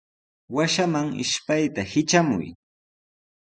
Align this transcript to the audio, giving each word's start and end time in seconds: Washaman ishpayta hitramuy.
Washaman 0.55 1.07
ishpayta 1.23 1.81
hitramuy. 1.91 2.47